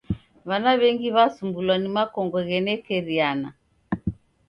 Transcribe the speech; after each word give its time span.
W'ana 0.47 0.71
w'engi 0.79 1.09
w'asumbulwa 1.15 1.75
ni 1.81 1.89
makongo 1.95 2.37
ghenekeriana. 2.49 3.49